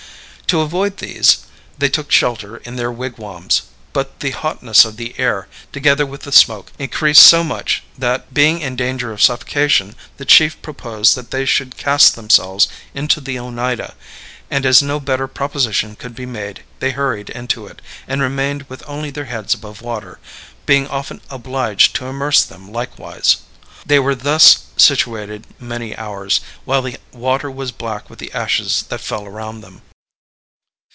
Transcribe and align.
To 0.51 0.59
avoid 0.59 0.97
these, 0.97 1.45
they 1.77 1.87
took 1.87 2.11
shelter 2.11 2.57
in 2.57 2.75
their 2.75 2.91
wigwams, 2.91 3.61
but 3.93 4.19
the 4.19 4.31
hotness 4.31 4.83
of 4.83 4.97
the 4.97 5.15
air, 5.17 5.47
together 5.71 6.05
with 6.05 6.23
the 6.23 6.31
smoke, 6.33 6.73
increased 6.77 7.23
so 7.23 7.41
much 7.41 7.83
that, 7.97 8.33
being 8.33 8.59
in 8.59 8.75
danger 8.75 9.13
of 9.13 9.21
suffocation, 9.21 9.95
the 10.17 10.25
chief 10.25 10.61
proposed 10.61 11.15
that 11.15 11.31
they 11.31 11.45
should 11.45 11.77
cast 11.77 12.15
themselves 12.15 12.67
into 12.93 13.21
the 13.21 13.39
Oneida; 13.39 13.95
and 14.49 14.65
as 14.65 14.83
no 14.83 14.99
better 14.99 15.25
proposition 15.25 15.95
could 15.95 16.13
be 16.13 16.25
made, 16.25 16.65
they 16.79 16.91
hurried 16.91 17.29
into 17.29 17.65
it, 17.65 17.81
and 18.05 18.21
remained 18.21 18.63
with 18.63 18.83
only 18.85 19.09
their 19.09 19.23
heads 19.31 19.53
above 19.53 19.81
water, 19.81 20.19
being 20.65 20.85
often 20.85 21.21
obliged 21.29 21.95
to 21.95 22.07
immerse 22.07 22.43
them 22.43 22.73
likewise. 22.73 23.37
They 23.85 23.99
were 23.99 24.15
thus 24.15 24.63
situated 24.75 25.47
many 25.61 25.95
hours, 25.95 26.41
while 26.65 26.81
the 26.81 26.97
water 27.13 27.49
was 27.49 27.71
black 27.71 28.09
with 28.09 28.19
the 28.19 28.33
ashes 28.33 28.83
that 28.89 28.99
fell 28.99 29.23
around 29.25 29.61
them. 29.61 29.83